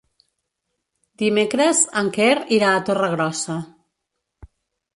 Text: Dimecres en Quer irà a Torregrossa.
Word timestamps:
Dimecres 1.23 1.83
en 2.03 2.09
Quer 2.17 2.31
irà 2.57 2.73
a 2.73 2.81
Torregrossa. 2.89 3.61